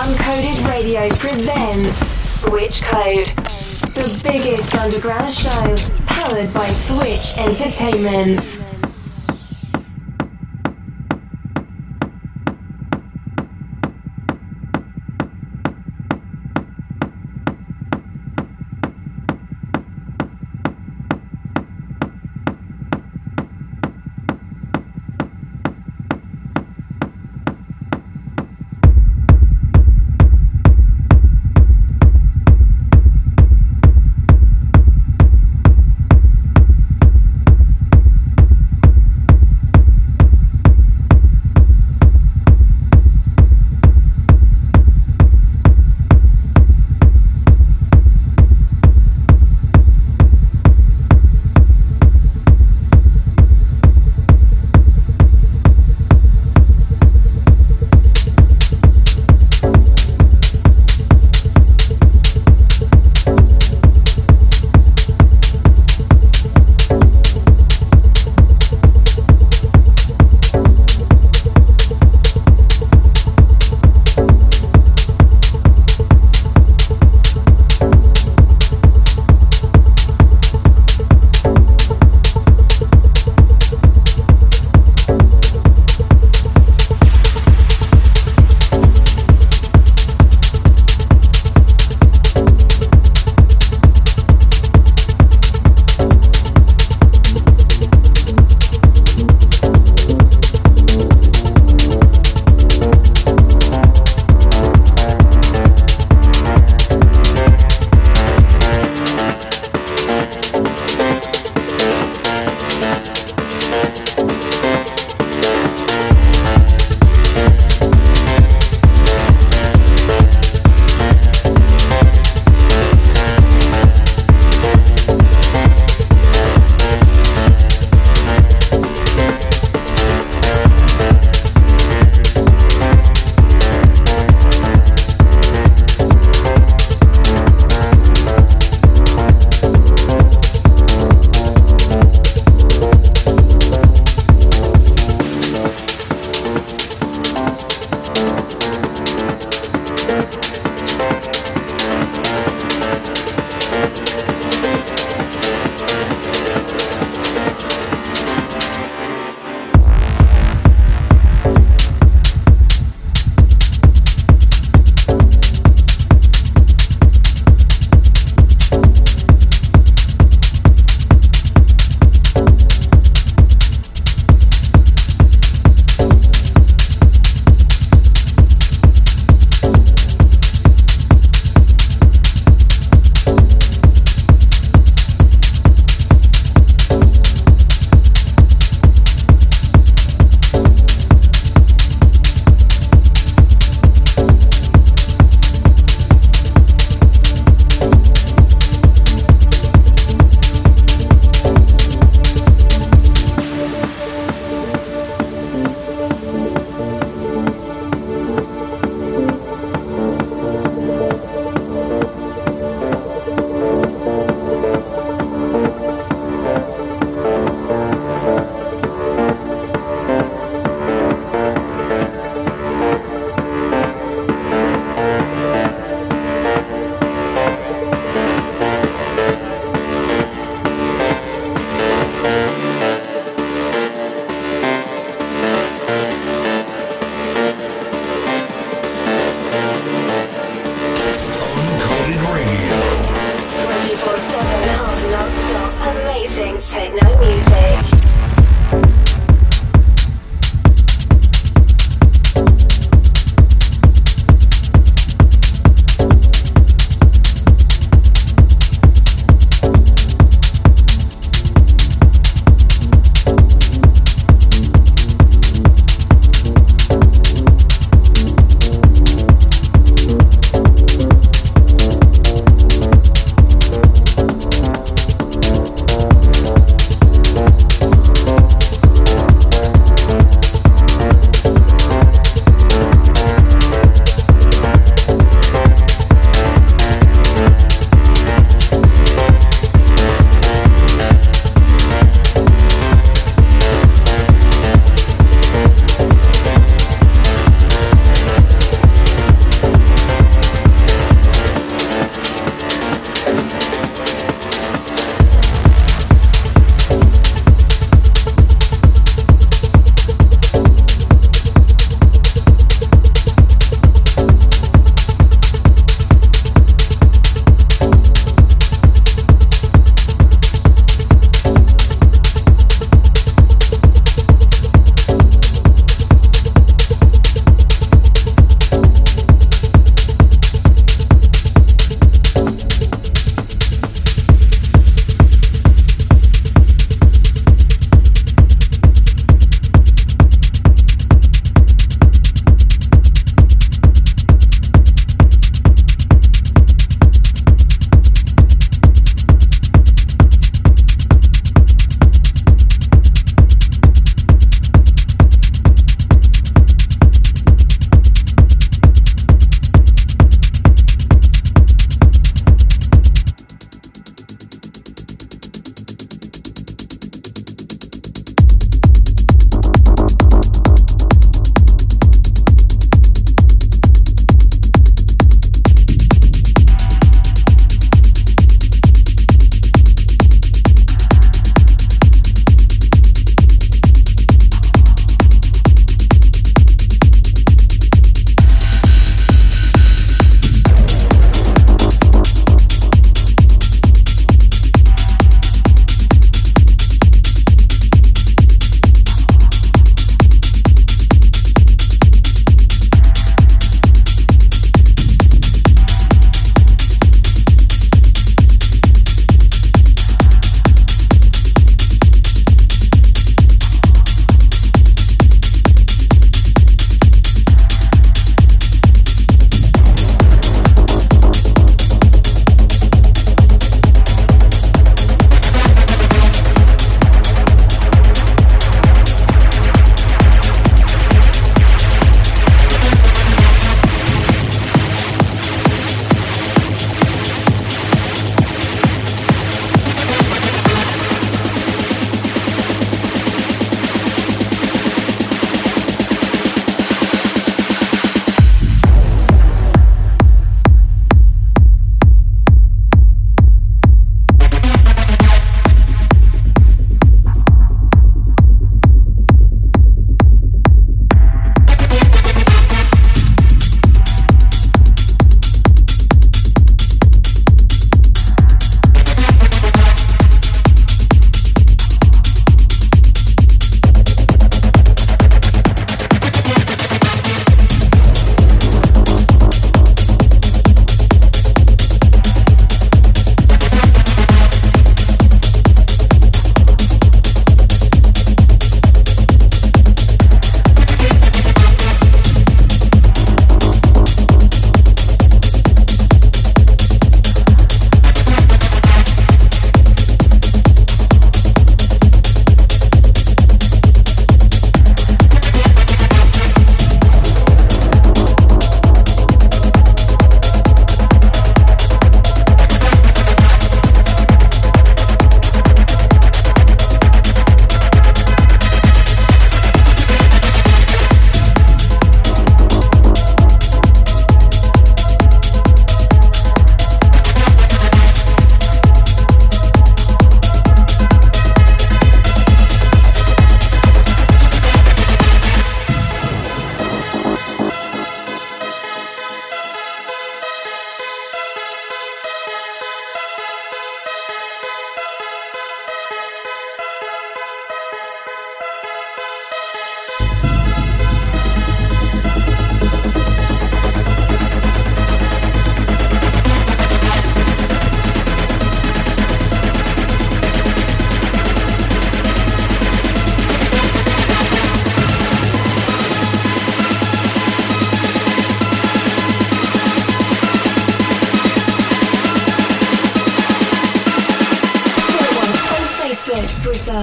[0.00, 3.26] Uncoded Radio presents Switch Code,
[3.92, 5.76] the biggest underground show
[6.06, 8.69] powered by Switch Entertainment.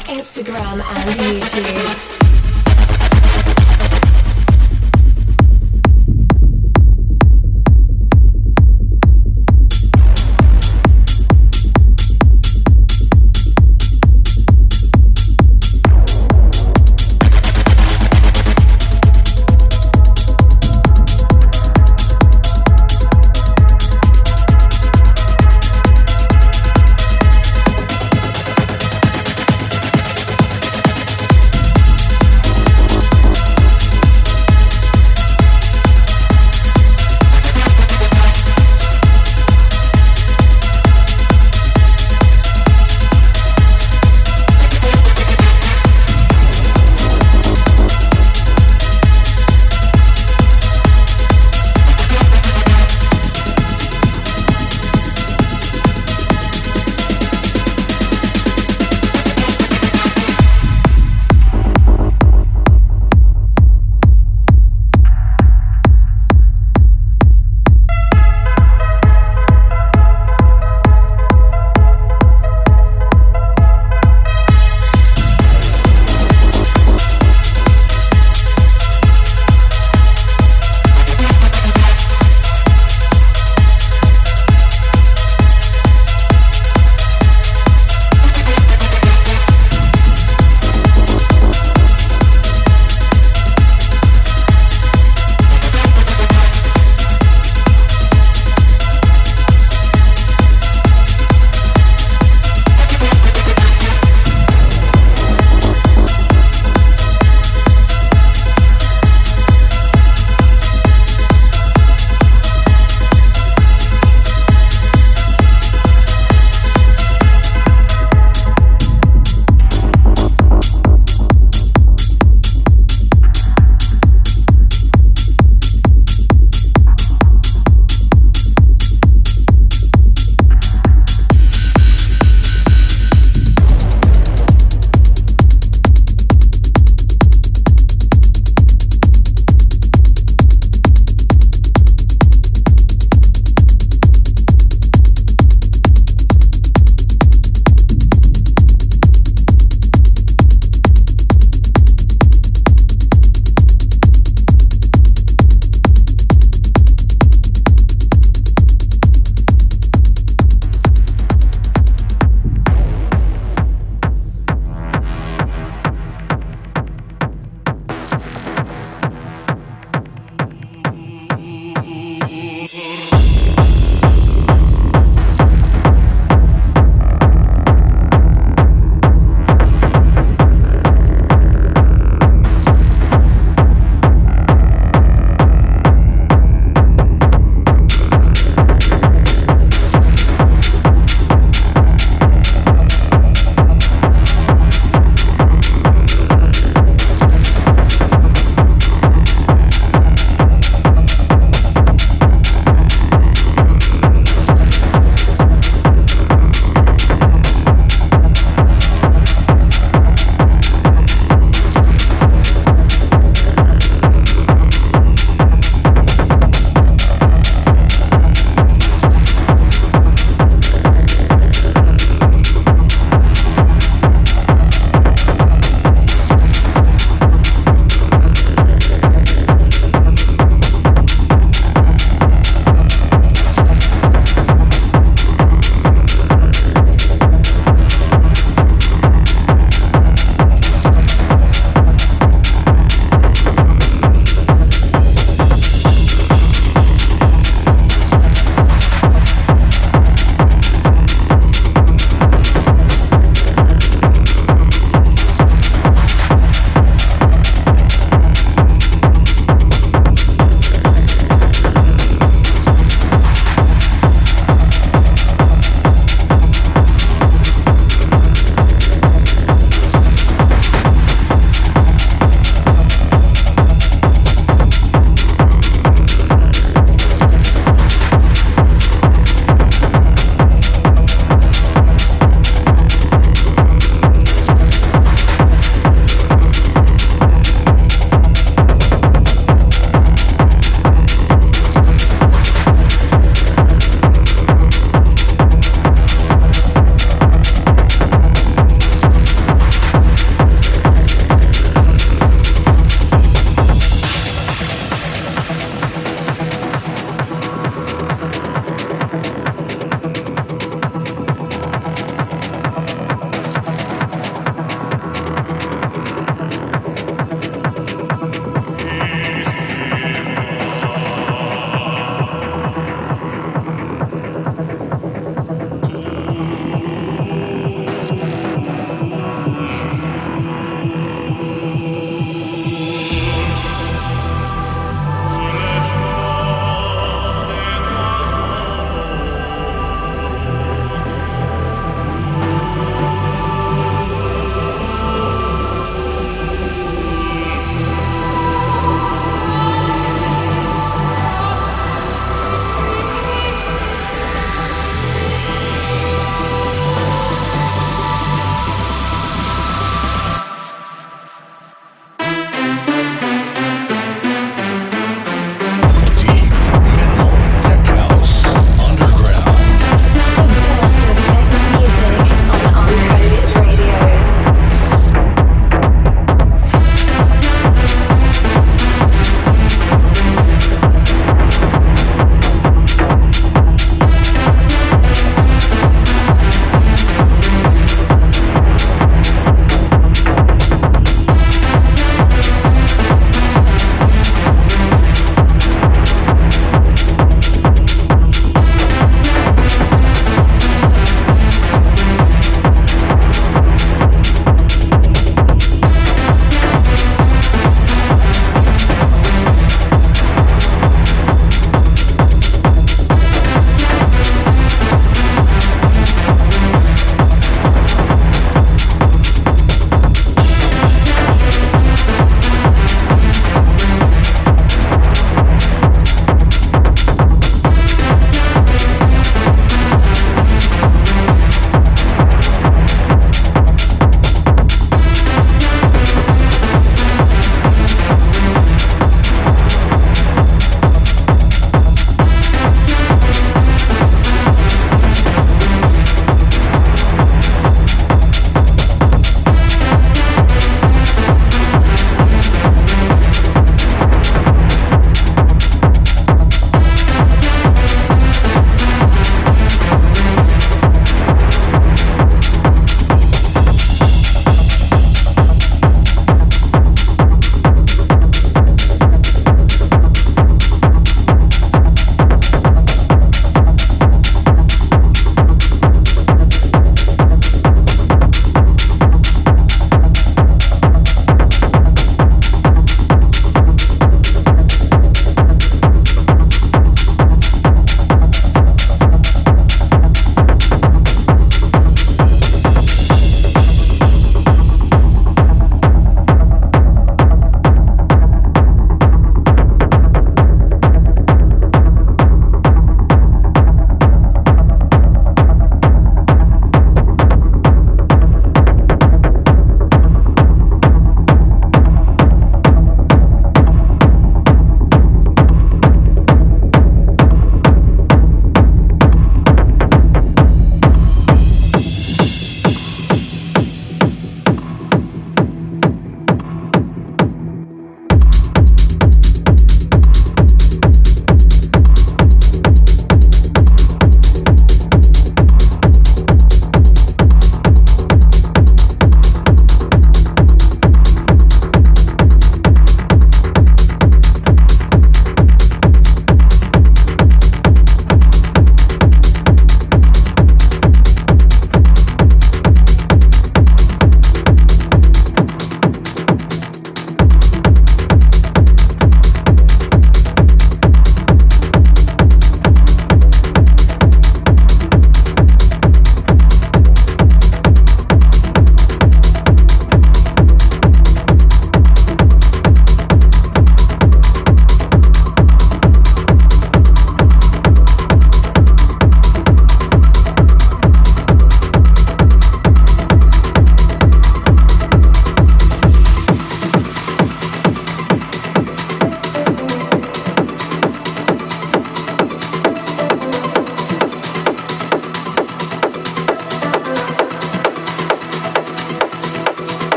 [0.00, 2.21] Instagram, and YouTube.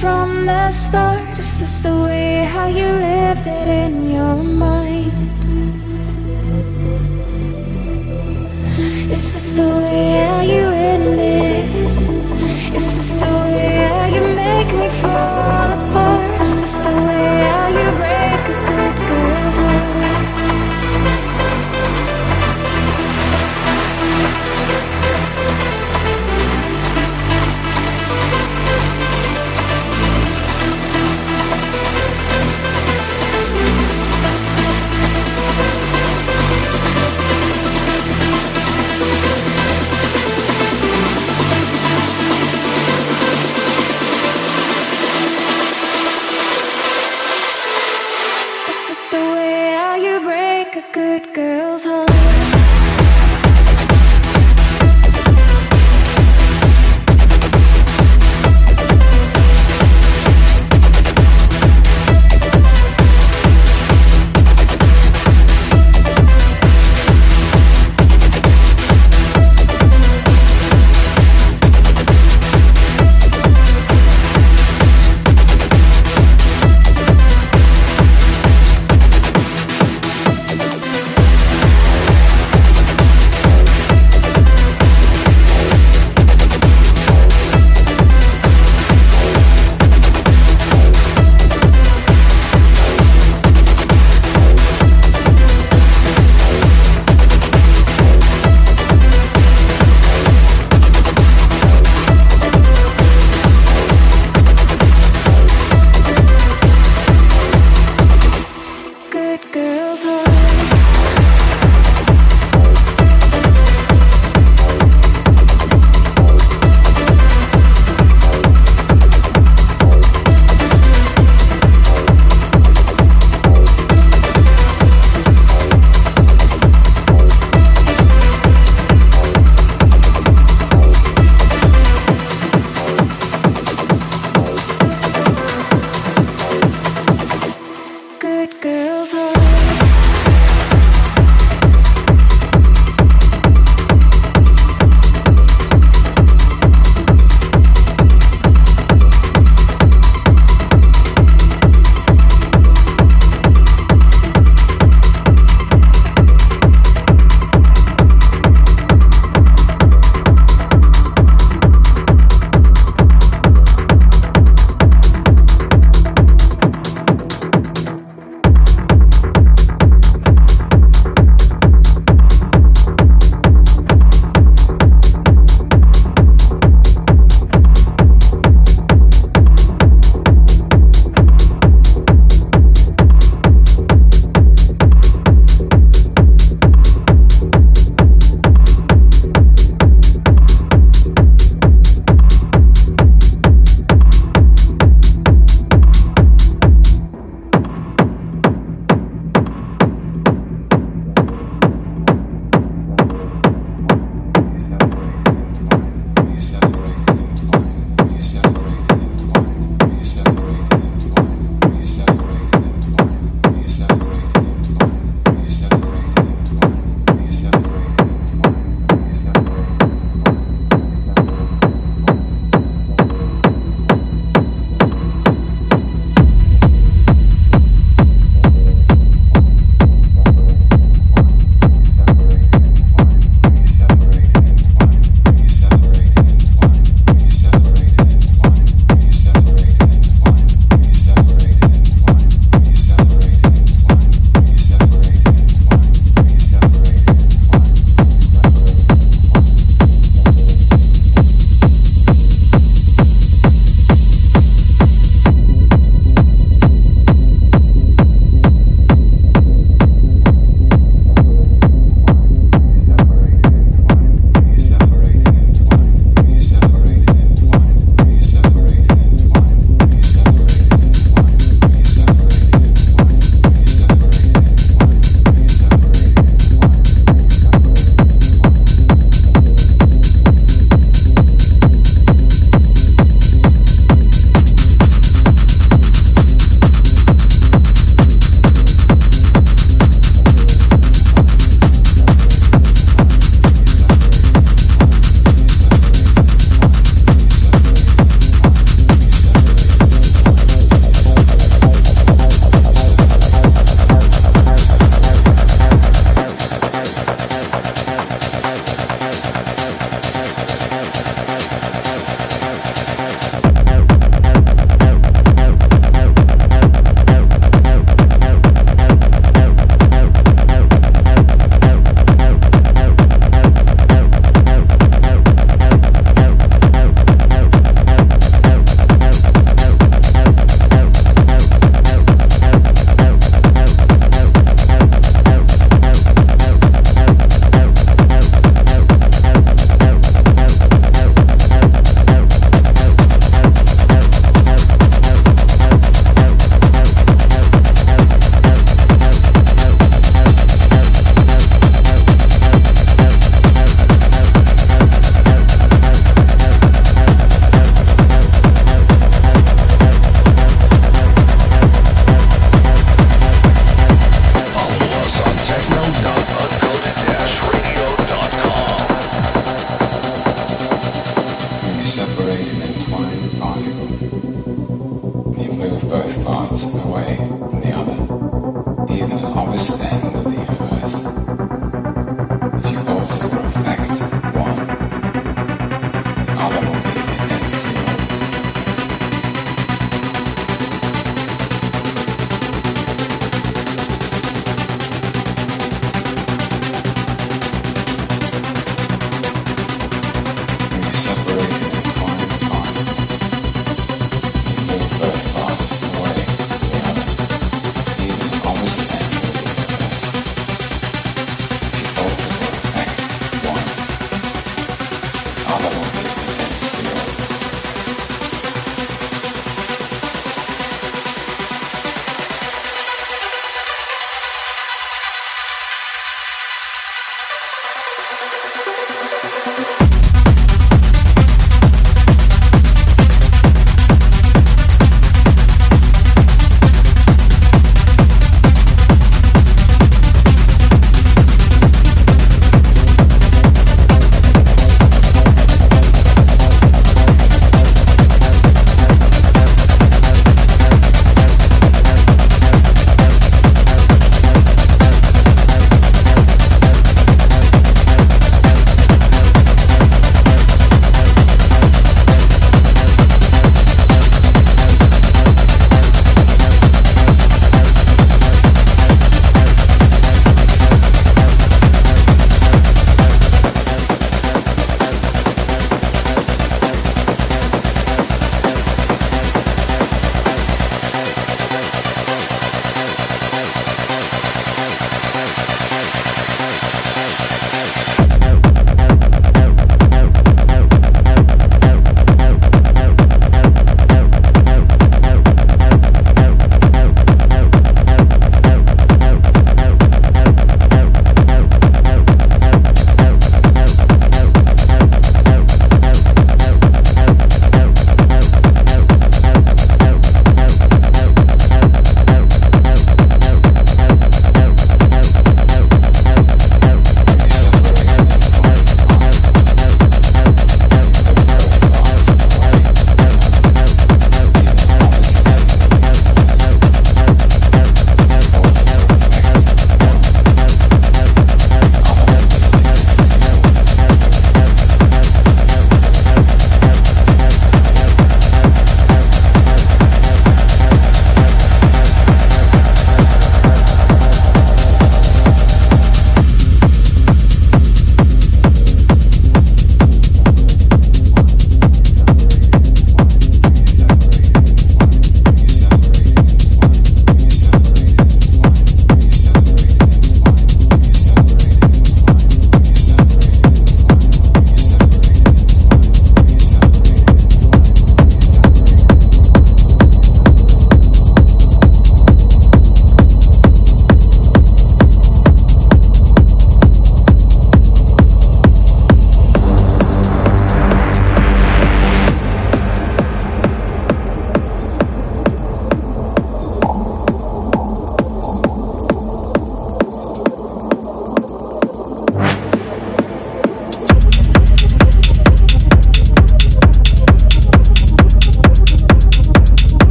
[0.00, 5.12] from the start Is this the way how you lived it in your mind?
[9.10, 9.85] Is this the way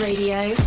[0.00, 0.59] Radio.